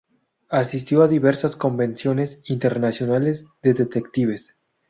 Asistió 0.49 1.03
a 1.03 1.07
diversas 1.07 1.55
convenciones 1.55 2.41
internacionales 2.45 3.45
de 3.61 3.75
detectives. 3.75 4.55